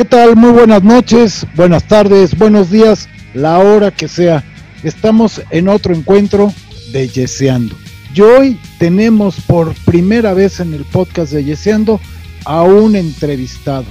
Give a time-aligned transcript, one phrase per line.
[0.00, 0.34] ¿Qué tal?
[0.34, 4.42] Muy buenas noches, buenas tardes, buenos días, la hora que sea.
[4.82, 6.54] Estamos en otro encuentro
[6.90, 7.76] de Yeseando.
[8.14, 12.00] Y hoy tenemos por primera vez en el podcast de Yeseando
[12.46, 13.84] a un entrevistado.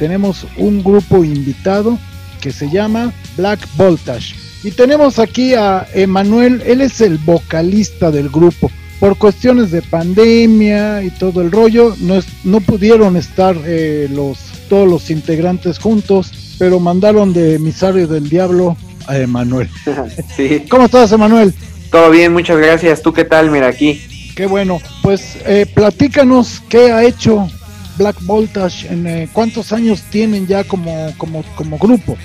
[0.00, 2.00] Tenemos un grupo invitado
[2.40, 4.34] que se llama Black Voltage.
[4.64, 8.72] Y tenemos aquí a Emanuel, él es el vocalista del grupo.
[8.98, 14.88] Por cuestiones de pandemia y todo el rollo, no, no pudieron estar eh, los, todos
[14.88, 19.68] los integrantes juntos, pero mandaron de emisario del diablo a Emanuel.
[20.36, 20.64] sí.
[20.68, 21.54] ¿Cómo estás, Emanuel?
[21.90, 23.02] Todo bien, muchas gracias.
[23.02, 23.50] ¿Tú qué tal?
[23.50, 24.02] Mira aquí.
[24.34, 24.80] Qué bueno.
[25.02, 27.48] Pues eh, platícanos qué ha hecho
[27.96, 32.16] Black Voltage, en, eh, cuántos años tienen ya como, como, como grupo.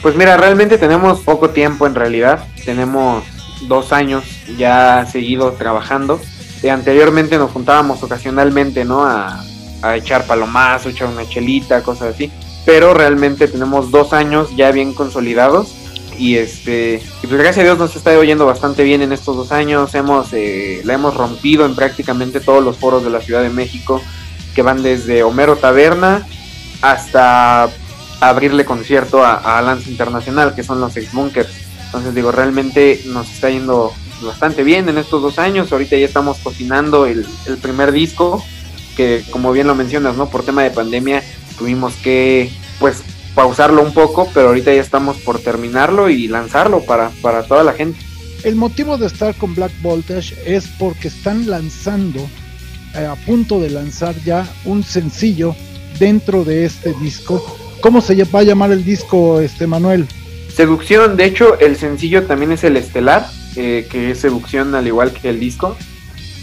[0.00, 2.44] Pues mira, realmente tenemos poco tiempo en realidad.
[2.64, 3.22] Tenemos
[3.68, 4.24] dos años
[4.56, 6.20] ya seguidos trabajando.
[6.62, 9.04] Y anteriormente nos juntábamos ocasionalmente, ¿no?
[9.04, 9.44] A,
[9.82, 12.30] a echar palomazo, echar una chelita, cosas así.
[12.64, 15.74] Pero realmente tenemos dos años ya bien consolidados.
[16.18, 19.50] Y este, y pues gracias a Dios nos está oyendo bastante bien en estos dos
[19.50, 19.94] años.
[19.94, 24.00] Hemos, eh, la hemos rompido en prácticamente todos los foros de la Ciudad de México,
[24.54, 26.26] que van desde Homero Taberna
[26.82, 27.70] hasta
[28.20, 31.50] abrirle concierto a, a Lance Internacional, que son los ex bunkers.
[31.86, 35.72] Entonces digo, realmente nos está yendo bastante bien en estos dos años.
[35.72, 38.44] Ahorita ya estamos cocinando el, el primer disco,
[38.96, 40.28] que como bien lo mencionas, ¿no?
[40.28, 41.22] Por tema de pandemia
[41.58, 43.02] tuvimos que, pues,
[43.34, 47.72] pausarlo un poco, pero ahorita ya estamos por terminarlo y lanzarlo para, para toda la
[47.72, 47.98] gente.
[48.44, 52.20] El motivo de estar con Black Voltage es porque están lanzando,
[52.94, 55.54] eh, a punto de lanzar ya un sencillo
[55.98, 57.42] dentro de este disco.
[57.80, 60.06] ¿Cómo se va a llamar el disco, este Manuel?
[60.54, 63.26] Seducción, de hecho, el sencillo también es el estelar,
[63.56, 65.76] eh, que es Seducción al igual que el disco.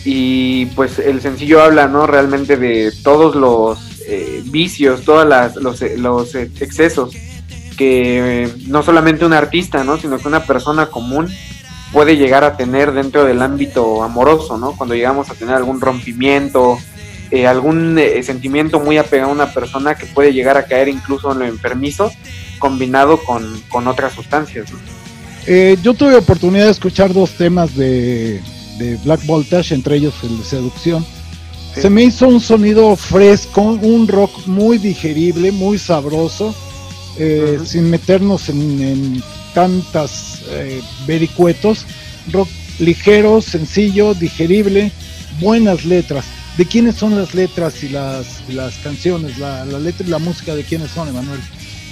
[0.05, 2.07] Y pues el sencillo habla, ¿no?
[2.07, 5.27] Realmente de todos los eh, vicios, todos
[5.61, 7.13] los, los, excesos
[7.77, 9.97] que eh, no solamente un artista, ¿no?
[9.97, 11.29] Sino que una persona común
[11.91, 14.73] puede llegar a tener dentro del ámbito amoroso, ¿no?
[14.77, 16.77] Cuando llegamos a tener algún rompimiento,
[17.31, 21.31] eh, algún eh, sentimiento muy apegado a una persona que puede llegar a caer incluso
[21.31, 22.11] en lo enfermizo,
[22.57, 24.71] combinado con, con otras sustancias.
[24.71, 24.79] ¿no?
[25.45, 28.41] Eh, yo tuve oportunidad de escuchar dos temas de,
[28.79, 31.05] de Black Voltage, entre ellos el de Seducción.
[31.75, 31.81] Sí.
[31.81, 36.55] Se me hizo un sonido fresco, un rock muy digerible, muy sabroso,
[37.17, 37.65] eh, uh -huh.
[37.65, 39.23] sin meternos en, en
[39.53, 41.85] tantas eh, vericuetos.
[42.31, 44.91] Rock ligero, sencillo, digerible,
[45.39, 46.25] buenas letras.
[46.57, 49.37] ¿De quiénes son las letras y las, las canciones?
[49.37, 51.39] La, la letra y la música, ¿de quiénes son, Emanuel?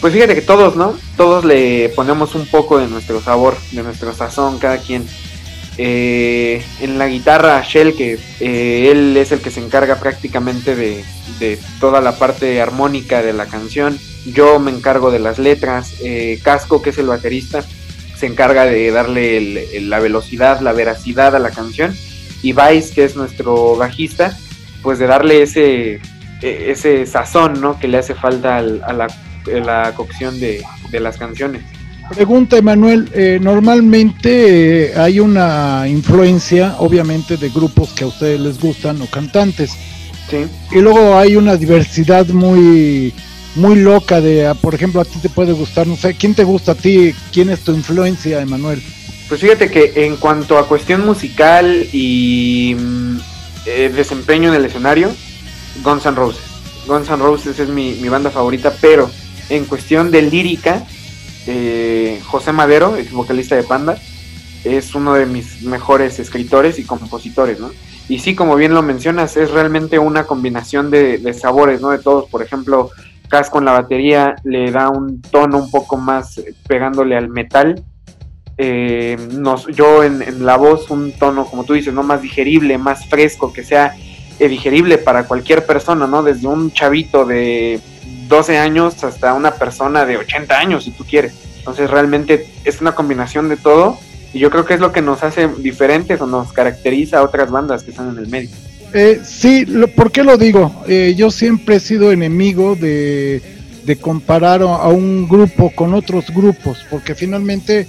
[0.02, 0.94] Pues fíjate que todos, ¿no?
[1.16, 5.06] Todos le ponemos un poco de nuestro sabor, de nuestro sazón, cada quien.
[5.80, 11.04] Eh, en la guitarra, Shell, que eh, él es el que se encarga prácticamente de,
[11.40, 14.00] de, toda la parte armónica de la canción.
[14.26, 15.96] Yo me encargo de las letras.
[16.04, 17.64] Eh, Casco, que es el baterista,
[18.16, 21.96] se encarga de darle la velocidad, la veracidad a la canción.
[22.42, 24.36] Y Vice, que es nuestro bajista,
[24.82, 26.02] pues de darle ese,
[26.42, 27.80] e, ese sazón, ¿no?
[27.80, 29.08] Que le hace falta al, a, la,
[29.46, 31.62] la, cocción de, de las canciones.
[32.14, 38.60] Pregunta, Emanuel, eh, normalmente eh, hay una influencia, obviamente, de grupos que a ustedes les
[38.60, 39.72] gustan o cantantes.
[40.30, 40.46] Sí.
[40.72, 43.14] Y luego hay una diversidad muy,
[43.56, 46.74] muy loca de, por ejemplo, a ti te puede gustar, no sé, ¿quién te gusta
[46.74, 47.14] a ti?
[47.32, 48.82] ¿Quién es tu influencia, Emanuel?
[49.28, 53.18] Pues fíjate que en cuanto a cuestión musical y mm,
[53.66, 55.12] eh, desempeño en el escenario,
[55.84, 56.44] Guns N' Roses.
[56.88, 59.10] Guns N' Roses es mi, mi banda favorita, pero
[59.50, 60.86] en cuestión de lírica,
[61.48, 63.98] eh, José Madero, ex vocalista de Panda,
[64.64, 67.72] es uno de mis mejores escritores y compositores, ¿no?
[68.10, 71.90] Y sí, como bien lo mencionas, es realmente una combinación de, sabores, ¿no?
[71.90, 72.90] De todos, por ejemplo,
[73.30, 77.84] Cas con la batería le da un tono un poco más eh, pegándole al metal.
[78.58, 82.04] Eh, nos, yo en, en, la voz un tono, como tú dices, ¿no?
[82.04, 83.94] Más digerible, más fresco, que sea
[84.40, 86.22] eh, digerible para cualquier persona, ¿no?
[86.22, 87.82] Desde un chavito de
[88.28, 91.34] 12 años hasta una persona de 80 años, si tú quieres.
[91.60, 94.00] Entonces realmente es una combinación de todo
[94.34, 97.52] y yo creo que es lo que nos hace diferentes o nos caracteriza a otras
[97.52, 98.50] bandas que están en el medio.
[98.94, 100.84] Eh, sí, lo, ¿por qué lo digo?
[100.88, 103.42] Eh, yo siempre he sido enemigo de,
[103.84, 107.88] de comparar a un grupo con otros grupos, porque finalmente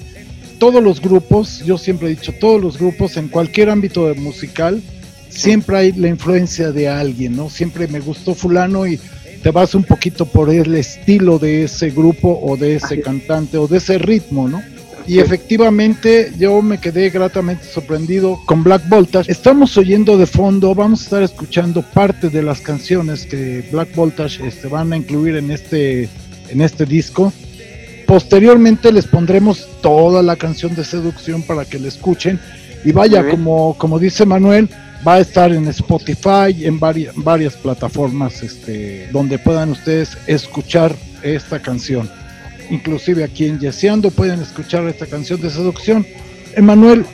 [0.58, 4.82] todos los grupos, yo siempre he dicho, todos los grupos en cualquier ámbito musical,
[5.28, 7.48] siempre hay la influencia de alguien, ¿no?
[7.48, 8.98] Siempre me gustó fulano y
[9.42, 13.66] te vas un poquito por el estilo de ese grupo o de ese cantante o
[13.66, 14.62] de ese ritmo, ¿no?
[15.06, 19.32] Y efectivamente yo me quedé gratamente sorprendido con Black Voltage.
[19.32, 24.46] Estamos oyendo de fondo, vamos a estar escuchando parte de las canciones que Black Voltage
[24.46, 26.10] este, van a incluir en este
[26.50, 27.32] en este disco.
[28.06, 32.40] Posteriormente les pondremos toda la canción de seducción para que la escuchen.
[32.84, 34.68] Y vaya, como, como dice Manuel,
[35.06, 41.60] va a estar en Spotify, en varias, varias plataformas este, donde puedan ustedes escuchar esta
[41.60, 42.10] canción.
[42.70, 46.06] Inclusive aquí en Yeseando pueden escuchar esta canción de seducción.
[46.54, 47.04] Emanuel,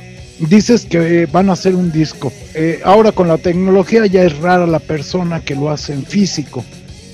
[0.41, 2.33] dices que van a hacer un disco.
[2.55, 6.65] Eh, ahora con la tecnología ya es rara la persona que lo hace en físico.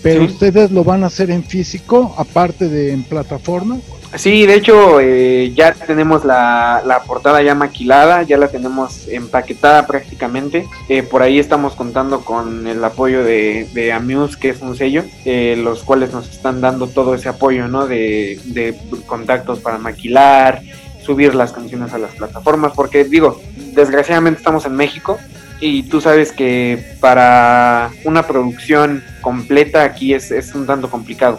[0.02, 3.79] Pero ustedes lo van a hacer en físico, aparte de en plataforma.
[4.17, 9.87] Sí, de hecho eh, ya tenemos la, la, portada ya maquilada, ya la tenemos empaquetada
[9.87, 10.67] prácticamente.
[10.88, 15.05] Eh, por ahí estamos contando con el apoyo de, de Amuse, que es un sello,
[15.25, 17.87] eh, los cuales nos están dando todo ese apoyo, ¿no?
[17.87, 18.76] De, de
[19.06, 20.62] contactos para maquilar,
[21.05, 23.41] subir las canciones a las plataformas, porque digo,
[23.75, 25.19] desgraciadamente estamos en México
[25.61, 31.39] y tú sabes que para una producción completa aquí es, es un tanto complicado.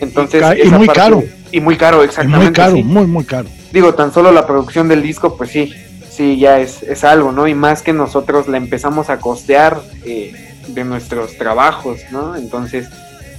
[0.00, 1.24] Entonces, y, muy caro.
[1.50, 2.44] Y muy caro, exactamente.
[2.44, 3.48] muy caro, muy, muy caro.
[3.72, 5.72] Digo, tan solo la producción del disco, pues sí,
[6.08, 7.48] sí, ya es, es algo, ¿no?
[7.48, 10.32] Y más que nosotros la empezamos a costear eh,
[10.68, 12.36] de nuestros trabajos, ¿no?
[12.36, 12.88] Entonces,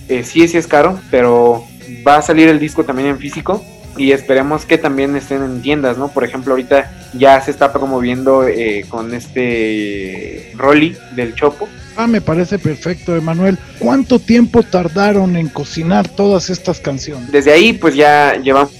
[0.09, 1.63] eh, sí, sí es caro, pero
[2.05, 3.63] va a salir el disco también en físico
[3.97, 6.09] y esperemos que también estén en tiendas, ¿no?
[6.09, 11.67] Por ejemplo, ahorita ya se está promoviendo eh, con este Rolly del Chopo.
[11.95, 13.57] Ah, me parece perfecto, Emanuel.
[13.79, 17.31] ¿Cuánto tiempo tardaron en cocinar todas estas canciones?
[17.31, 18.71] Desde ahí, pues ya llevamos,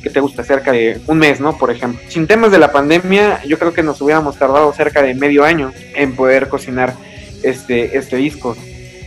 [0.00, 0.44] ¿qué te gusta?
[0.44, 1.58] Cerca de un mes, ¿no?
[1.58, 2.00] Por ejemplo.
[2.08, 5.72] Sin temas de la pandemia, yo creo que nos hubiéramos tardado cerca de medio año
[5.96, 6.94] en poder cocinar
[7.42, 8.56] este, este disco.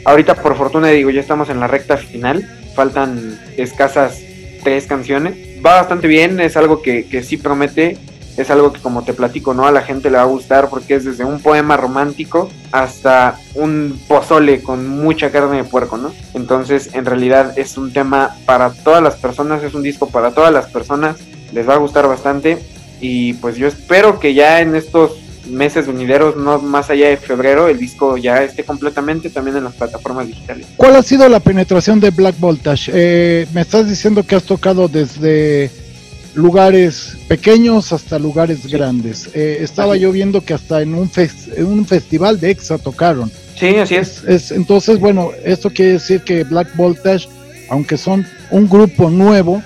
[0.04, 2.46] Ahorita, por fortuna, digo, ya estamos en la recta final.
[2.76, 4.20] Faltan escasas
[4.64, 7.98] tres canciones va bastante bien, es algo que, que sí promete,
[8.38, 9.68] es algo que como te platico, ¿no?
[9.68, 14.00] A la gente le va a gustar porque es desde un poema romántico hasta un
[14.08, 16.12] pozole con mucha carne de puerco, ¿no?
[16.34, 20.52] Entonces, en realidad es un tema para todas las personas, es un disco para todas
[20.52, 21.18] las personas,
[21.52, 22.58] les va a gustar bastante
[23.00, 25.12] y pues yo espero que ya en estos
[25.46, 29.74] meses venideros, no más allá de febrero, el disco ya esté completamente también en las
[29.74, 30.68] plataformas digitales.
[30.78, 32.92] ¿Cuál ha sido la penetración de Black Voltage?
[32.94, 35.70] Eh, me estás diciendo que has tocado desde
[36.34, 39.30] lugares pequeños hasta lugares grandes.
[39.34, 41.12] Eh, estaba yo viendo que hasta en un,
[41.58, 43.32] un festival de EXA tocaron.
[43.56, 44.24] Sí, así es.
[44.28, 44.52] es.
[44.52, 47.28] Entonces, bueno, esto quiere decir que Black Voltage,
[47.70, 49.62] aunque son un grupo nuevo,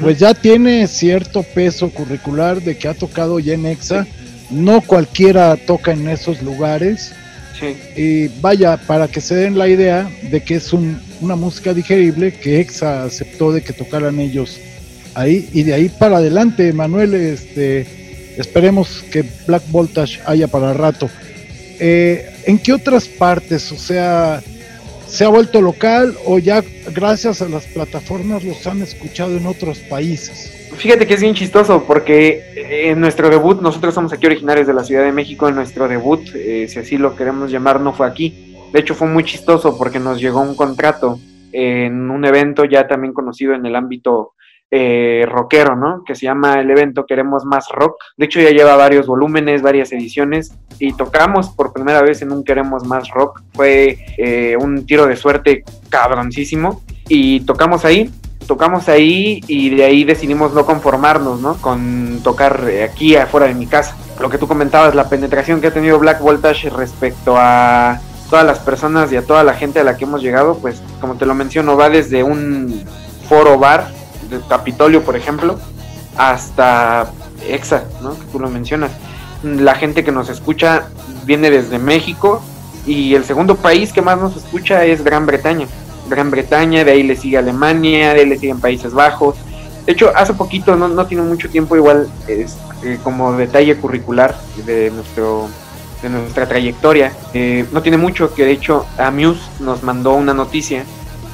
[0.00, 4.06] pues ya tiene cierto peso curricular de que ha tocado ya en EXA
[4.52, 7.12] no cualquiera toca en esos lugares.
[7.96, 12.60] Y vaya, para que se den la idea de que es una música digerible que
[12.60, 14.58] EXA aceptó de que tocaran ellos
[15.14, 17.86] ahí y de ahí para adelante, Manuel, este,
[18.36, 21.08] esperemos que Black Voltage haya para rato.
[21.78, 23.70] Eh, ¿En qué otras partes?
[23.70, 24.42] O sea,
[25.06, 29.78] ¿se ha vuelto local o ya gracias a las plataformas los han escuchado en otros
[29.78, 30.50] países?
[30.76, 34.74] Fíjate que es bien chistoso porque eh, en nuestro debut, nosotros somos aquí originarios de
[34.74, 38.06] la Ciudad de México, en nuestro debut, eh, si así lo queremos llamar, no fue
[38.06, 38.56] aquí.
[38.72, 41.18] De hecho fue muy chistoso porque nos llegó un contrato
[41.52, 44.32] en un evento ya también conocido en el ámbito
[44.74, 46.02] eh, rockero, ¿no?
[46.02, 47.96] Que se llama el evento Queremos Más Rock.
[48.16, 52.42] De hecho ya lleva varios volúmenes, varias ediciones y tocamos por primera vez en un
[52.42, 53.42] Queremos Más Rock.
[53.52, 58.10] Fue eh, un tiro de suerte cabroncísimo y tocamos ahí
[58.52, 61.54] tocamos ahí y de ahí decidimos no conformarnos, ¿no?
[61.54, 63.96] Con tocar aquí afuera de mi casa.
[64.20, 68.58] Lo que tú comentabas, la penetración que ha tenido Black Voltage respecto a todas las
[68.58, 71.34] personas y a toda la gente a la que hemos llegado, pues como te lo
[71.34, 72.84] menciono, va desde un
[73.26, 73.88] foro bar
[74.28, 75.58] de Capitolio, por ejemplo,
[76.18, 77.10] hasta
[77.48, 78.18] EXA, ¿no?
[78.18, 78.90] Que tú lo mencionas.
[79.42, 80.88] La gente que nos escucha
[81.24, 82.42] viene desde México
[82.84, 85.68] y el segundo país que más nos escucha es Gran Bretaña.
[86.08, 89.36] Gran Bretaña, de ahí le sigue Alemania, de ahí le siguen Países Bajos.
[89.86, 94.36] De hecho, hace poquito, no, no tiene mucho tiempo, igual es, eh, como detalle curricular
[94.64, 95.48] de nuestro
[96.02, 100.84] de nuestra trayectoria, eh, no tiene mucho que de hecho Amuse nos mandó una noticia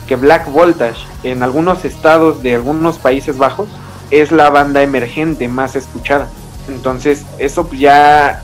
[0.07, 3.69] que Black Voltage en algunos estados de algunos Países Bajos
[4.11, 6.29] es la banda emergente más escuchada.
[6.69, 8.43] Entonces eso pues ya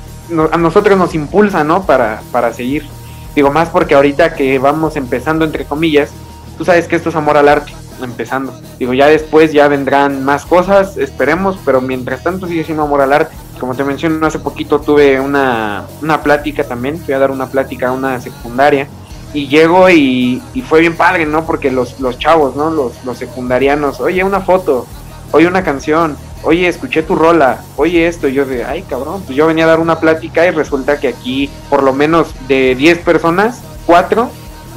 [0.52, 1.84] a nosotros nos impulsa, ¿no?
[1.84, 2.86] Para, para seguir.
[3.34, 6.10] Digo, más porque ahorita que vamos empezando, entre comillas,
[6.56, 7.72] tú sabes que esto es amor al arte,
[8.02, 8.54] empezando.
[8.78, 13.12] Digo, ya después ya vendrán más cosas, esperemos, pero mientras tanto sigue siendo amor al
[13.12, 13.34] arte.
[13.58, 17.88] Como te menciono, hace poquito tuve una, una plática también, fui a dar una plática
[17.88, 18.88] a una secundaria
[19.32, 21.44] y llego y, fue bien padre, ¿no?
[21.44, 22.70] Porque los, los chavos, ¿no?
[22.70, 24.86] Los, los secundarianos, oye, una foto,
[25.32, 29.36] oye, una canción, oye, escuché tu rola, oye esto, y yo de, ay cabrón, pues
[29.36, 32.98] yo venía a dar una plática y resulta que aquí por lo menos de 10
[32.98, 34.30] personas, 4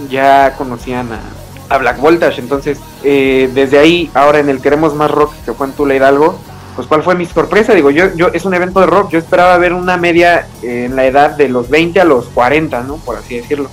[0.09, 5.33] ya conocían a, Black Voltage, entonces eh, desde ahí, ahora en el Queremos Más Rock,
[5.43, 6.39] que fue en Tula Hidalgo,
[6.77, 9.57] pues cuál fue mi sorpresa, digo, yo, yo es un evento de rock, yo esperaba
[9.57, 12.97] ver una media en la edad de los 20 a los 40, ¿no?
[12.97, 13.69] Por así decirlo.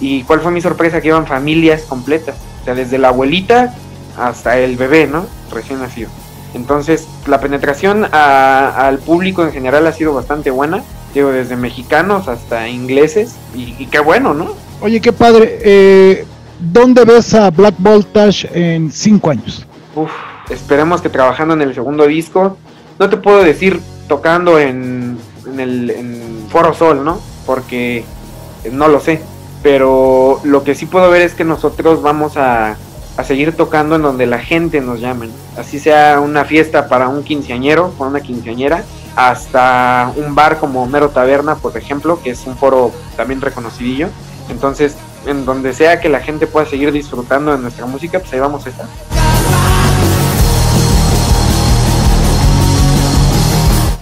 [0.00, 3.74] Y cuál fue mi sorpresa, que iban familias completas, o sea, desde la abuelita
[4.16, 5.26] hasta el bebé, ¿no?
[5.52, 6.10] Recién nacido.
[6.54, 10.82] Entonces, la penetración al público en general ha sido bastante buena,
[11.12, 14.52] digo, desde mexicanos hasta ingleses, y, qué bueno, ¿no?
[14.80, 16.24] Oye, qué padre, eh,
[16.60, 19.66] ¿dónde ves a Black Voltage en cinco años?
[19.96, 20.10] Uf,
[20.48, 22.56] esperemos que trabajando en el segundo disco,
[22.98, 25.18] no te puedo decir tocando en,
[25.58, 25.92] el
[26.50, 27.20] Foro Sol, ¿no?
[27.46, 28.04] Porque
[28.70, 29.20] no lo sé,
[29.62, 32.76] pero lo que sí puedo ver es que nosotros vamos a,
[33.16, 37.22] a seguir tocando en donde la gente nos llame, así sea una fiesta para un
[37.22, 42.56] quinceañero, para una quinceañera, hasta un bar como Mero Taberna, por ejemplo, que es un
[42.56, 44.08] foro también reconocidillo.
[44.48, 48.40] Entonces, en donde sea que la gente pueda seguir disfrutando de nuestra música, pues ahí
[48.40, 48.86] vamos a estar.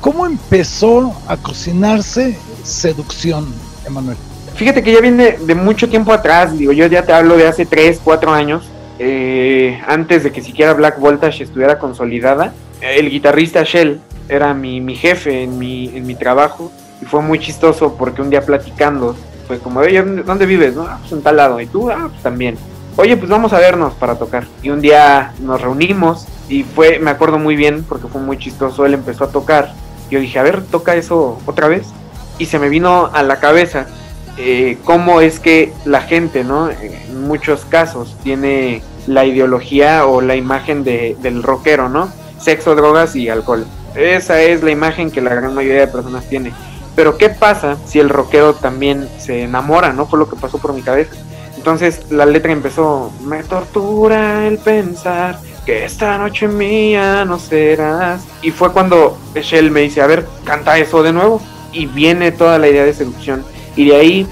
[0.00, 3.46] ¿Cómo empezó a cocinarse seducción,
[3.86, 4.16] Emanuel?
[4.56, 7.66] Fíjate que ya viene de mucho tiempo atrás, digo, yo ya te hablo de hace
[7.66, 8.64] 3, 4 años,
[9.04, 12.52] eh, antes de que siquiera Black Voltage estuviera consolidada.
[12.80, 17.38] El guitarrista Shell era mi, mi jefe en mi, en mi trabajo y fue muy
[17.38, 19.16] chistoso porque un día platicando
[19.46, 20.74] fue como, oye, ¿dónde vives?
[20.74, 20.82] No?
[20.82, 21.60] Ah, pues en tal lado.
[21.60, 21.90] ¿Y tú?
[21.90, 22.56] Ah, pues también.
[22.96, 24.46] Oye, pues vamos a vernos para tocar.
[24.62, 28.86] Y un día nos reunimos y fue, me acuerdo muy bien porque fue muy chistoso,
[28.86, 29.72] él empezó a tocar
[30.12, 31.86] yo dije, a ver, toca eso otra vez.
[32.38, 33.86] Y se me vino a la cabeza
[34.36, 36.68] eh, cómo es que la gente, ¿no?
[36.70, 42.10] En muchos casos tiene la ideología o la imagen de, del rockero, ¿no?
[42.38, 43.66] Sexo, drogas y alcohol.
[43.94, 46.52] Esa es la imagen que la gran mayoría de personas tiene.
[46.94, 50.06] Pero ¿qué pasa si el rockero también se enamora, ¿no?
[50.06, 51.14] Fue lo que pasó por mi cabeza.
[51.56, 58.22] Entonces la letra empezó, me tortura el pensar que esta noche mía no serás.
[58.42, 61.40] Y fue cuando Shell me dice, a ver, canta eso de nuevo.
[61.72, 63.44] Y viene toda la idea de seducción.
[63.76, 64.26] Y de ahí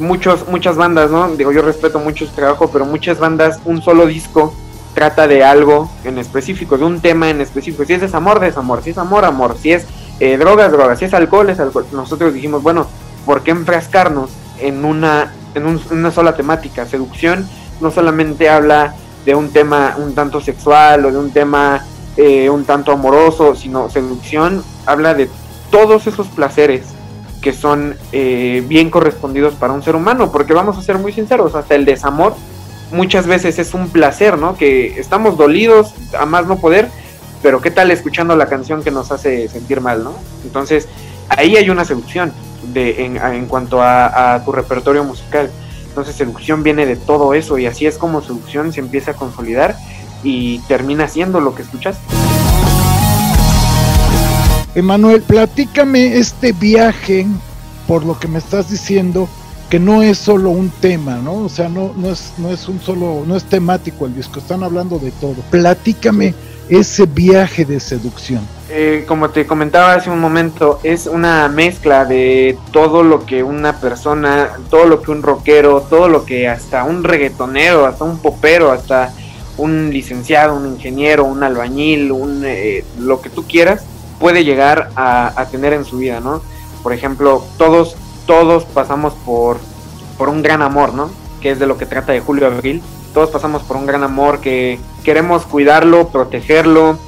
[0.00, 1.28] muchos, muchas bandas, ¿no?
[1.36, 4.54] Digo, yo respeto mucho su trabajo, pero muchas bandas, un solo disco
[4.94, 7.84] trata de algo en específico, de un tema en específico.
[7.84, 8.82] Si es desamor, desamor.
[8.82, 9.56] Si es amor, amor.
[9.60, 9.86] Si es
[10.18, 10.98] eh, drogas, drogas.
[10.98, 11.86] Si es alcohol, es alcohol.
[11.92, 12.86] Nosotros dijimos, bueno,
[13.24, 16.86] ¿por qué enfrascarnos en una, en una sola temática?
[16.86, 17.48] Seducción
[17.80, 21.84] no solamente habla de un tema un tanto sexual o de un tema
[22.16, 25.30] eh, un tanto amoroso, sino seducción habla de
[25.70, 26.82] todos esos placeres
[27.40, 31.54] que son eh, bien correspondidos para un ser humano, porque vamos a ser muy sinceros,
[31.54, 32.34] hasta el desamor
[32.92, 34.56] muchas veces es un placer, ¿no?
[34.56, 36.88] Que estamos dolidos a más no poder,
[37.42, 40.14] pero ¿qué tal escuchando la canción que nos hace sentir mal, ¿no?
[40.44, 40.88] Entonces,
[41.28, 42.32] ahí hay una seducción
[42.72, 45.50] de, en, en cuanto a, a tu repertorio musical.
[45.88, 49.76] Entonces seducción viene de todo eso y así es como seducción se empieza a consolidar
[50.22, 51.98] y termina siendo lo que escuchas.
[54.74, 57.26] Emanuel, platícame este viaje,
[57.88, 59.28] por lo que me estás diciendo,
[59.68, 61.34] que no es solo un tema, ¿no?
[61.34, 65.36] O sea, no, es un solo, no es temático el disco, están hablando de todo.
[65.50, 66.34] Platícame
[66.68, 68.46] ese viaje de seducción.
[68.68, 73.80] Eh, como te comentaba hace un momento, es una mezcla de todo lo que una
[73.80, 78.70] persona, todo lo que un rockero, todo lo que hasta un reggaetonero, hasta un popero,
[78.70, 79.12] hasta
[79.56, 83.84] un licenciado, un ingeniero, un albañil, un, eh, lo que tú quieras,
[84.20, 86.42] puede llegar a, tener en su vida, ¿no?
[86.82, 87.96] Por ejemplo, todos,
[88.26, 89.58] todos pasamos por,
[90.16, 91.10] por un gran amor, ¿no?
[91.40, 92.82] Que es de lo que trata de Julio Abril.
[93.12, 96.98] Todos pasamos por un gran amor que queremos cuidarlo, protegerlo,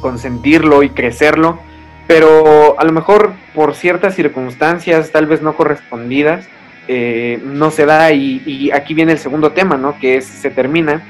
[0.00, 1.58] consentirlo y crecerlo,
[2.06, 6.46] pero a lo mejor por ciertas circunstancias tal vez no correspondidas,
[6.88, 9.98] eh, no se da y, aquí viene el segundo tema, ¿no?
[9.98, 11.02] Que es se termina,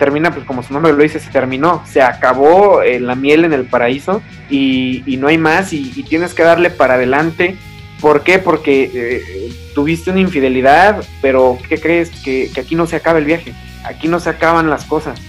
[0.00, 3.52] termina pues como su nombre lo dice, se terminó, se acabó eh, la miel en
[3.52, 7.56] el paraíso y, no hay más y, tienes que darle para adelante.
[8.00, 8.40] ¿Por qué?
[8.40, 12.10] Porque eh, tuviste una infidelidad, pero ¿qué crees?
[12.24, 13.54] Que, que aquí no se acaba el viaje,
[13.84, 15.20] aquí no se acaban las cosas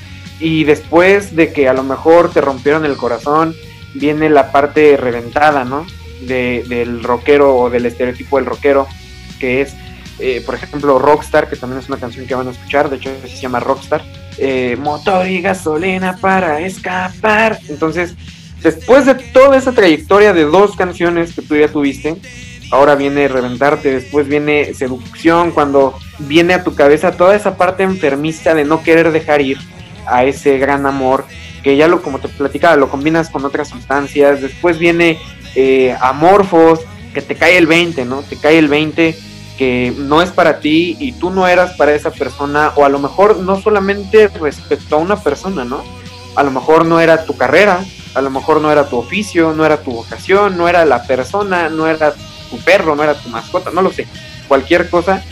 [0.41, 3.55] y después de que a lo mejor te rompieron el corazón,
[3.93, 5.85] viene la parte reventada, ¿no?
[6.21, 8.87] De, del rockero o del estereotipo del rockero,
[9.39, 9.75] que es,
[10.19, 13.11] eh, por ejemplo, Rockstar, que también es una canción que van a escuchar, de hecho
[13.21, 14.03] se llama Rockstar,
[14.37, 17.59] eh, motor y gasolina para escapar.
[17.69, 18.15] Entonces,
[18.61, 22.15] después de toda esa trayectoria de dos canciones que tú ya tuviste,
[22.71, 28.53] ahora viene reventarte, después viene seducción, cuando viene a tu cabeza toda esa parte enfermiza
[28.53, 29.57] de no querer dejar ir
[30.05, 31.25] a ese gran amor,
[31.63, 35.19] que ya lo, como te platicaba, lo combinas con otras sustancias, después viene
[35.55, 36.79] eh, Amorfos,
[37.13, 38.21] que te cae el 20, ¿no?
[38.21, 39.15] Te cae el 20,
[39.61, 42.97] que no es para ti y tú no eras para esa persona, o a lo
[42.97, 45.83] mejor no solamente respecto a una persona, ¿no?
[46.35, 49.63] A lo mejor no era tu carrera, a lo mejor no era tu oficio, no
[49.63, 52.11] era tu vocación, no era la persona, no era
[52.49, 54.07] tu perro, no era tu mascota, no lo sé.
[54.47, 55.23] Cualquier cosa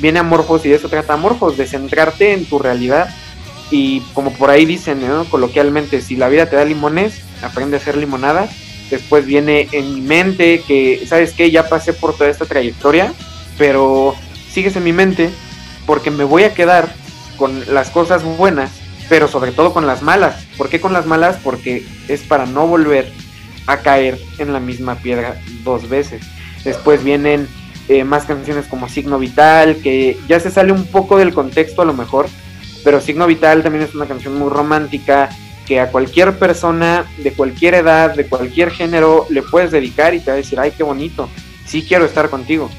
[0.00, 3.14] viene Amorfos y de eso trata Amorfos, de centrarte en tu realidad.
[3.70, 5.26] Y como por ahí dicen ¿no?
[5.26, 8.48] coloquialmente, si la vida te da limones, aprende a hacer limonada.
[8.88, 11.50] Después viene en mi mente que, ¿sabes qué?
[11.50, 13.12] Ya pasé por toda esta trayectoria
[13.58, 14.14] pero
[14.50, 15.30] sigues en mi mente
[15.86, 16.94] porque me voy a quedar
[17.36, 18.70] con las cosas buenas,
[19.08, 20.46] pero sobre todo con las malas.
[20.56, 21.36] ¿Por qué con las malas?
[21.42, 23.12] Porque es para no volver
[23.66, 26.22] a caer en la misma piedra dos veces.
[26.64, 27.48] Después vienen
[27.88, 31.84] eh, más canciones como Signo Vital, que ya se sale un poco del contexto a
[31.84, 32.26] lo mejor,
[32.82, 35.28] pero Signo Vital también es una canción muy romántica
[35.66, 40.30] que a cualquier persona de cualquier edad, de cualquier género, le puedes dedicar y te
[40.30, 41.28] va a decir, ay, qué bonito,
[41.66, 42.70] sí quiero estar contigo.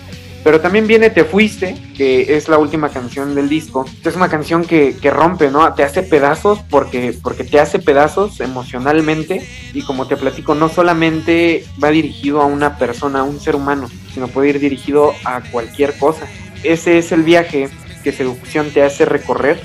[0.46, 3.84] Pero también viene Te Fuiste, que es la última canción del disco.
[4.04, 5.74] Es una canción que, rompe, ¿no?
[5.74, 9.44] Te hace pedazos porque, porque te hace pedazos emocionalmente.
[9.74, 13.90] Y como te platico, no solamente va dirigido a una persona, a un ser humano,
[14.14, 16.28] sino puede ir dirigido a cualquier cosa.
[16.64, 17.68] Ese es el viaje
[18.04, 19.60] que Seducción te hace recorrer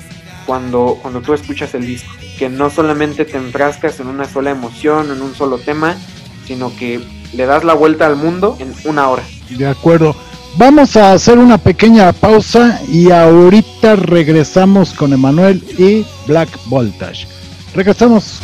[0.47, 2.11] cuando, cuando tú escuchas el disco.
[2.39, 5.95] Que no solamente te enfrascas en una sola emoción, en un solo tema,
[6.47, 6.99] sino que
[7.33, 9.21] le das la vuelta al mundo en una hora.
[9.47, 10.15] De acuerdo.
[10.57, 17.25] Vamos a hacer una pequeña pausa y ahorita regresamos con Emanuel y Black Voltage.
[17.73, 18.39] Regresamos.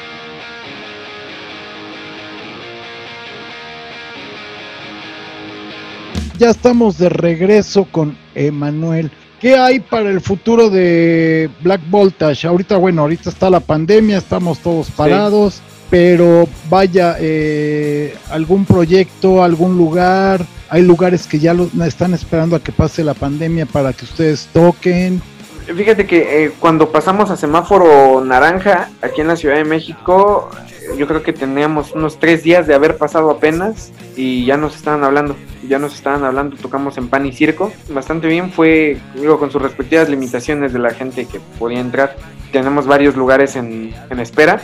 [6.38, 9.10] Ya estamos de regreso con Emanuel.
[9.40, 12.46] ¿Qué hay para el futuro de Black Voltage?
[12.46, 19.76] Ahorita, bueno, ahorita está la pandemia, estamos todos parados, pero vaya, eh, algún proyecto, algún
[19.76, 24.04] lugar, hay lugares que ya lo, están esperando a que pase la pandemia para que
[24.04, 25.20] ustedes toquen.
[25.66, 30.50] Fíjate que eh, cuando pasamos a semáforo naranja aquí en la Ciudad de México,
[30.96, 35.04] yo creo que teníamos unos tres días de haber pasado apenas y ya nos estaban
[35.04, 35.36] hablando,
[35.68, 39.62] ya nos estaban hablando, tocamos en pan y circo, bastante bien, fue digo, con sus
[39.62, 42.16] respectivas limitaciones de la gente que podía entrar.
[42.52, 44.62] Tenemos varios lugares en, espera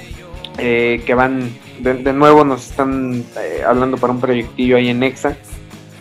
[0.58, 5.36] eh, que van, de, nuevo nos están eh, hablando para un proyectillo ahí en Nexa.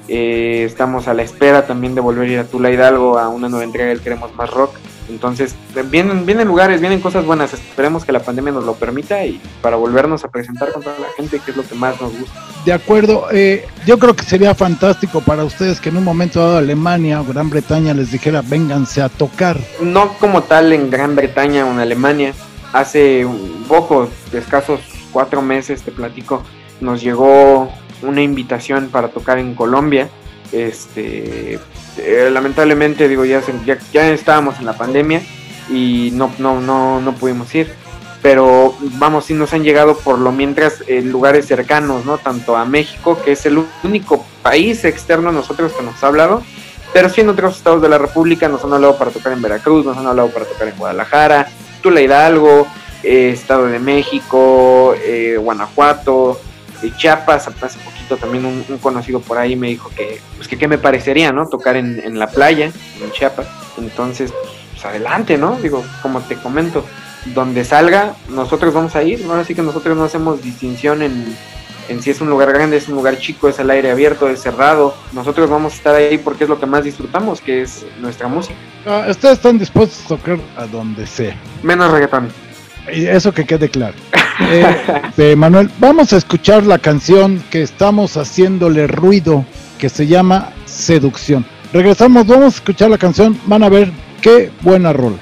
[0.07, 3.49] Eh, estamos a la espera también de volver a ir a Tula Hidalgo a una
[3.49, 4.75] nueva entrega del Queremos Más Rock
[5.09, 5.55] entonces,
[5.89, 7.53] vienen, vienen lugares, vienen cosas buenas.
[7.53, 11.07] Esperemos que la pandemia nos lo permita y para volvernos a presentar con toda la
[11.15, 12.39] gente, que es lo que más nos gusta.
[12.65, 16.57] De acuerdo, eh, yo creo que sería fantástico para ustedes que en un momento dado
[16.57, 19.57] Alemania o Gran Bretaña les dijera, vénganse a tocar.
[19.81, 22.33] No como tal en Gran Bretaña o en Alemania.
[22.71, 24.79] Hace un poco, escasos
[25.11, 26.43] cuatro meses, te platico,
[26.81, 30.09] nos llegó una invitación para tocar en Colombia.
[30.51, 31.59] Este,
[31.97, 33.41] eh, lamentablemente, digo, ya,
[33.91, 35.21] ya, estábamos en la pandemia
[35.69, 37.73] y no, no, no, no pudimos ir.
[38.21, 42.17] Pero vamos, sí nos han llegado por lo mientras en lugares cercanos, ¿no?
[42.17, 46.41] Tanto a México, que es el único país externo a nosotros que nos ha hablado,
[46.93, 49.85] pero sí en otros estados de la República nos han hablado para tocar en Veracruz,
[49.85, 51.49] nos han hablado para tocar en Guadalajara,
[51.81, 52.65] Tula Hidalgo,
[53.03, 56.39] eh, Estado de México, eh, Guanajuato,
[56.91, 60.77] Chiapas, hace poquito también un, conocido por ahí me dijo que, pues que qué me
[60.77, 61.47] parecería, ¿no?
[61.47, 63.47] Tocar en, en la playa, en Chiapas.
[63.77, 64.33] Entonces,
[64.71, 65.57] pues adelante, ¿no?
[65.61, 66.85] Digo, como te comento,
[67.33, 69.25] donde salga, nosotros vamos a ir.
[69.29, 71.35] Ahora sí que nosotros no hacemos distinción en,
[71.89, 74.41] en si es un lugar grande, es un lugar chico, es al aire abierto, es
[74.41, 74.95] cerrado.
[75.13, 78.55] Nosotros vamos a estar ahí porque es lo que más disfrutamos, que es nuestra música.
[78.85, 81.35] Ah, ustedes están dispuestos a tocar a donde sea.
[81.61, 82.29] Menos reggaetón.
[82.91, 83.95] Y eso que quede claro.
[84.39, 89.45] eh, Manuel, vamos a escuchar la canción que estamos haciéndole ruido,
[89.77, 91.45] que se llama Seducción.
[91.71, 93.91] Regresamos, vamos a escuchar la canción, van a ver
[94.21, 95.19] qué buena rol.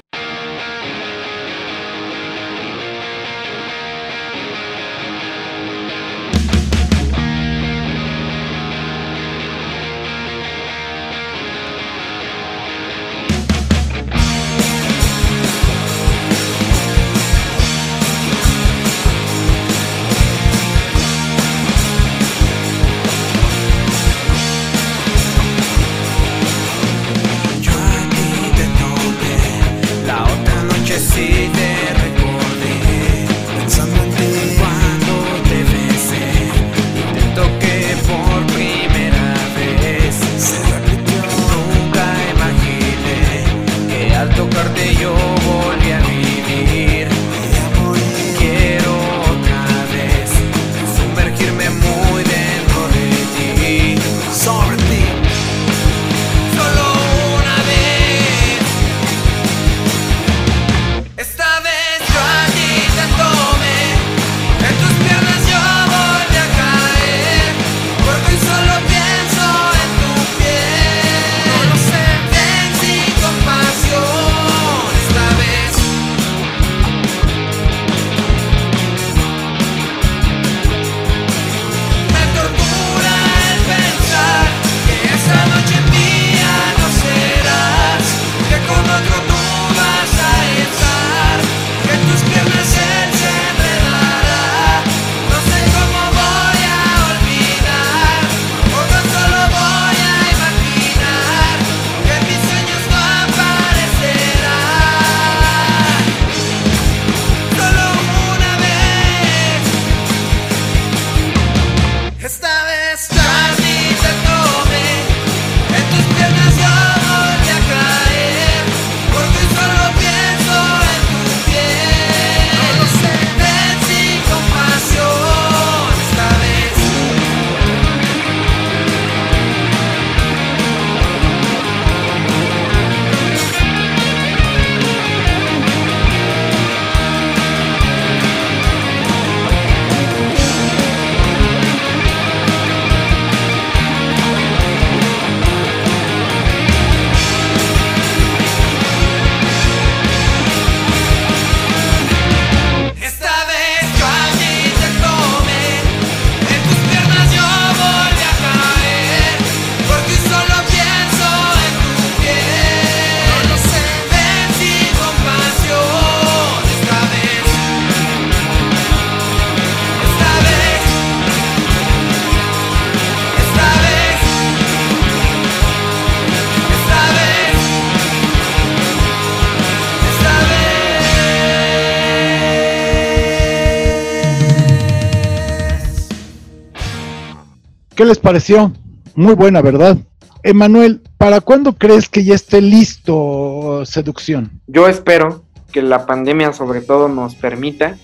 [188.01, 188.73] ¿Qué les pareció?
[189.13, 189.95] Muy buena, ¿verdad?
[190.41, 194.59] Emanuel, ¿para cuándo crees que ya esté listo Seducción?
[194.65, 197.97] Yo espero que la pandemia sobre todo nos permita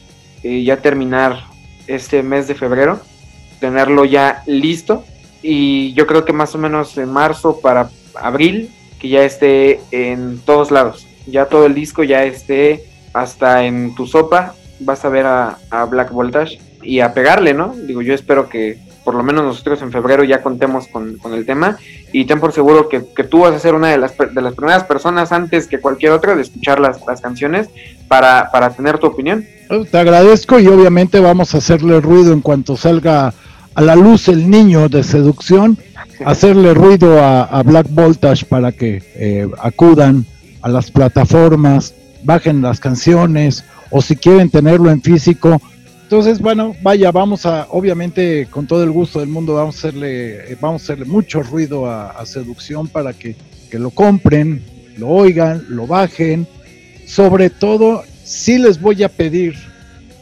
[0.44, 1.46] eh, ya terminar
[1.88, 3.00] este mes de febrero,
[3.60, 5.04] tenerlo ya listo
[5.42, 10.38] y yo creo que más o menos en marzo para abril que ya esté en
[10.46, 15.26] todos lados, ya todo el disco ya esté hasta en tu sopa, vas a ver
[15.26, 17.74] a, a Black Voltage y a pegarle, ¿no?
[17.76, 21.78] Digo, yo espero que por lo menos nosotros en febrero ya contemos con, el tema
[22.12, 24.84] y ten por seguro que, tú vas a ser una de las, de las primeras
[24.84, 27.70] personas antes que cualquier otra de escuchar las, las canciones
[28.10, 29.46] para, para tener tu opinión.
[29.89, 33.34] Te agradezco y obviamente vamos a hacerle ruido en cuanto salga
[33.76, 35.78] a la luz el niño de seducción,
[36.26, 40.26] hacerle ruido a, Black Voltage para que eh, acudan
[40.62, 41.93] a las plataformas,
[42.26, 45.62] bajen las canciones o si quieren tenerlo en físico,
[46.08, 50.54] entonces, bueno, vaya, vamos a, obviamente, con todo el gusto del mundo, vamos a hacerle,
[50.54, 53.36] eh, vamos a hacerle mucho ruido a, seducción para que,
[53.74, 54.63] lo compren,
[54.96, 56.48] lo oigan, lo bajen.
[57.06, 59.56] Sobre todo, sí les voy a pedir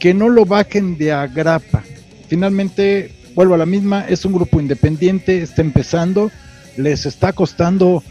[0.00, 1.84] que no lo bajen de agrapa.
[2.26, 6.32] Finalmente, vuelvo a la misma, es un grupo independiente, está empezando,
[6.76, 8.02] les está costando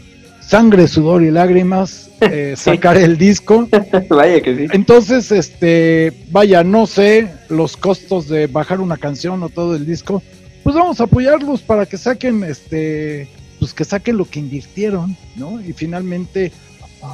[0.46, 3.68] sangre, sudor y lágrimas eh, sacar el disco.
[4.08, 4.66] vaya que sí.
[4.72, 10.22] Entonces, este, vaya, no sé los costos de bajar una canción o todo el disco,
[10.62, 13.28] pues vamos a apoyarlos para que saquen, este,
[13.58, 15.60] pues que saquen lo que invirtieron, ¿no?
[15.60, 16.52] Y finalmente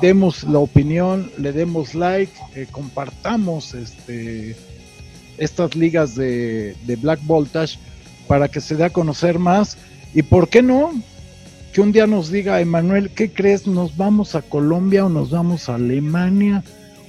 [0.01, 4.57] demos la opinión, le demos like, eh, compartamos este,
[5.39, 7.79] estas ligas de, de, Black Voltage
[8.27, 9.77] para que se dé a conocer más.
[10.15, 10.93] Y por qué no,
[11.73, 13.67] que un día nos diga, Emanuel, ¿qué crees?
[13.67, 16.63] ¿Nos vamos a Colombia o nos vamos a Alemania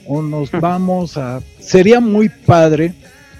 [0.07, 1.41] o nos vamos a...
[1.59, 2.93] Sería muy padre.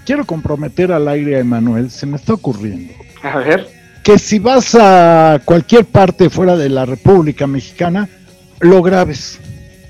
[0.04, 2.92] Quiero comprometer al aire a Emanuel, se me está ocurriendo.
[3.22, 3.68] A ver.
[4.02, 8.08] Que si vas a cualquier parte fuera de la República Mexicana,
[8.60, 9.40] lo grabes.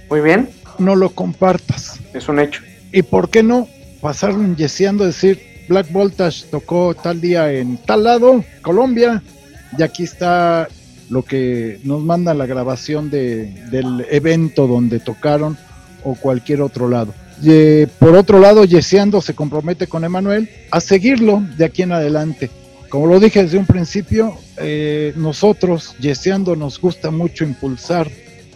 [0.08, 0.48] Muy bien.
[0.78, 2.00] No lo compartas.
[2.12, 2.62] Es un hecho.
[2.92, 3.68] ¿Y por qué no
[4.00, 9.20] pasarlo yeseando, decir, Black Voltage tocó tal día en tal lado, Colombia,
[9.76, 10.68] y aquí está
[11.14, 15.56] lo que nos manda la grabación de, del evento donde tocaron
[16.02, 17.14] o cualquier otro lado.
[17.40, 22.50] Y, por otro lado, Yeseando se compromete con Emanuel a seguirlo de aquí en adelante.
[22.88, 28.10] Como lo dije desde un principio, eh, nosotros, Yeseando, nos gusta mucho impulsar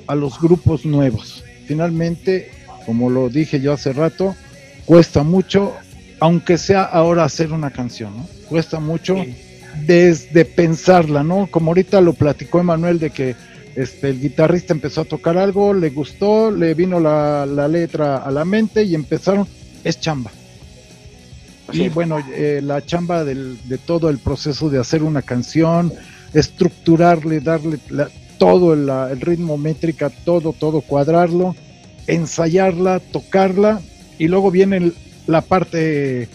[0.09, 1.45] a los grupos nuevos.
[1.67, 2.51] Finalmente,
[2.87, 4.35] como lo dije yo hace rato,
[4.85, 5.75] cuesta mucho,
[6.19, 8.15] aunque sea ahora hacer una canción.
[8.49, 9.25] Cuesta mucho
[9.87, 11.49] desde pensarla, ¿no?
[11.51, 13.37] Como ahorita lo platicó Emanuel de que
[13.77, 18.45] este, el guitarrista empezó a tocar algo, le gustó, le vino la, letra a la
[18.45, 19.47] mente y empezaron,
[19.85, 20.31] es chamba.
[21.73, 25.93] Y bueno, eh, la chamba del, de todo el proceso de hacer una canción,
[26.33, 27.79] estructurarle, darle
[28.39, 31.55] todo el, ritmo métrica, todo, todo, cuadrarlo,
[32.07, 33.81] ensayarla, tocarla
[34.19, 34.93] y luego viene
[35.27, 36.29] la parte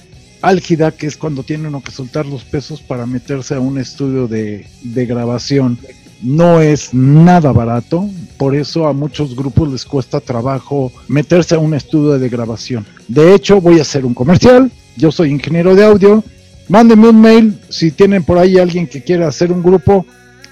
[0.44, 4.28] álgida, que es cuando tiene uno que soltar los pesos para meterse a un estudio
[4.28, 5.80] de, de grabación.
[6.22, 11.74] No es nada barato, por eso a muchos grupos les cuesta trabajo meterse a un
[11.74, 12.86] estudio de grabación.
[13.08, 14.72] De hecho, voy a hacer un comercial.
[14.96, 16.24] Yo soy ingeniero de audio.
[16.70, 20.06] Mándenme un mail si tienen por ahí alguien que quiera hacer un grupo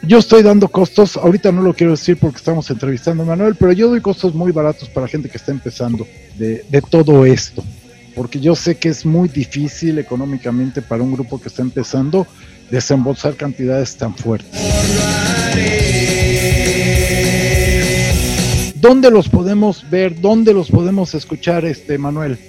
[0.03, 3.71] yo estoy dando costos, ahorita no lo quiero decir porque estamos entrevistando a Manuel, pero
[3.71, 7.63] yo doy costos muy baratos para gente que está empezando de, todo esto,
[8.15, 12.27] porque yo sé que es muy difícil económicamente para un grupo que está empezando
[12.71, 14.59] desembolsar cantidades tan fuertes.
[18.75, 20.19] ¿Dónde los podemos ver?
[20.19, 22.39] ¿Dónde los podemos escuchar, este Manuel?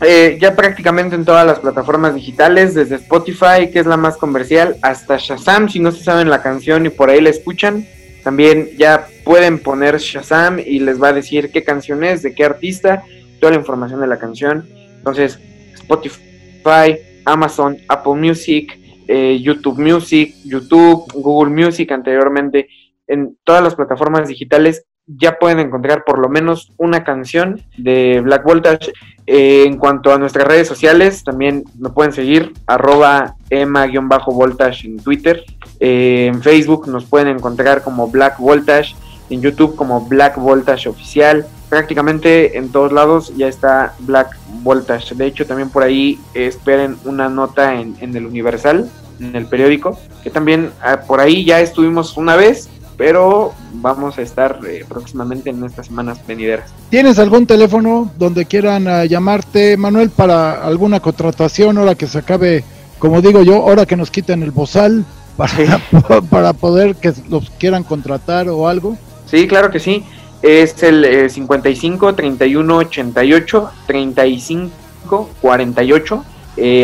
[0.00, 4.76] Eh, ya prácticamente en todas las plataformas digitales, desde Spotify, que es la más comercial,
[4.82, 7.86] hasta Shazam, si no se saben la canción y por ahí la escuchan,
[8.22, 12.44] también ya pueden poner Shazam y les va a decir qué canción es, de qué
[12.44, 13.04] artista,
[13.40, 14.66] toda la información de la canción.
[15.06, 15.38] Entonces,
[15.74, 22.68] Spotify, Amazon, Apple Music, eh, YouTube Music, YouTube, Google Music anteriormente,
[23.06, 28.44] en todas las plataformas digitales ya pueden encontrar por lo menos una canción de Black
[28.44, 28.92] Voltage.
[29.28, 35.44] Eh, en cuanto a nuestras redes sociales, también me pueden seguir, arroba ema-voltage en Twitter.
[35.80, 38.94] Eh, en Facebook nos pueden encontrar como Black Voltage,
[39.30, 41.46] en YouTube como Black Voltage Oficial.
[41.68, 45.14] Prácticamente en todos lados ya está Black Voltage.
[45.14, 48.88] De hecho, también por ahí esperen una nota en, en el Universal,
[49.20, 54.22] en el periódico, que también ah, por ahí ya estuvimos una vez pero vamos a
[54.22, 56.70] estar eh, próximamente en estas semanas venideras.
[56.90, 62.64] ¿Tienes algún teléfono donde quieran uh, llamarte, Manuel, para alguna contratación ahora que se acabe,
[62.98, 65.04] como digo yo, ahora que nos quiten el bozal,
[65.36, 65.80] para,
[66.30, 68.96] para poder que los quieran contratar o algo?
[69.26, 70.04] Sí, claro que sí.
[70.42, 76.24] Es el 55 31 88 35 48.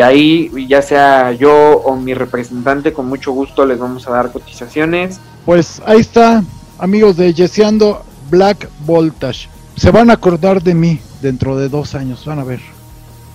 [0.04, 5.20] ahí ya sea yo o mi representante, con mucho gusto les vamos a dar cotizaciones
[5.44, 6.44] pues ahí está,
[6.78, 9.48] amigos de Yeseando Black Voltage.
[9.76, 12.60] Se van a acordar de mí dentro de dos años, van a ver.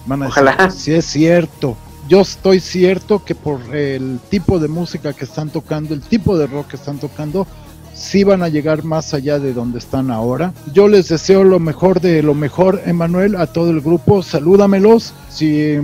[0.05, 0.71] Van a Ojalá.
[0.75, 1.75] si es cierto.
[2.07, 6.47] Yo estoy cierto que por el tipo de música que están tocando, el tipo de
[6.47, 7.45] rock que están tocando,
[7.97, 10.53] sí van a llegar más allá de donde están ahora.
[10.73, 14.23] Yo les deseo lo mejor de lo mejor, Emanuel, a todo el grupo.
[14.23, 15.13] Salúdamelos.
[15.29, 15.77] Si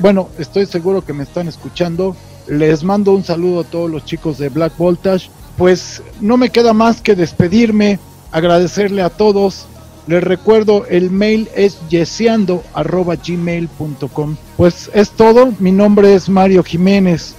[0.00, 2.16] bueno, estoy seguro que me están escuchando.
[2.48, 6.72] Les mando un saludo a todos los chicos de Black Voltage pues no me queda
[6.72, 9.66] más que despedirme, agradecerle a todos.
[10.06, 14.36] Les recuerdo, el mail es yeseando.gmail.com.
[14.56, 17.36] Pues es todo, mi nombre es Mario Jiménez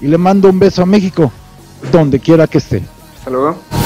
[0.00, 1.30] y le mando un beso a México,
[1.92, 2.82] donde quiera que esté.
[3.26, 3.85] Hasta luego.